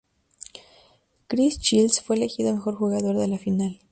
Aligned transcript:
Chris 1.27 1.59
Childs 1.59 2.01
fue 2.01 2.15
elegido 2.15 2.55
mejor 2.55 2.73
jugador 2.73 3.17
de 3.19 3.27
la 3.27 3.37
final. 3.37 3.79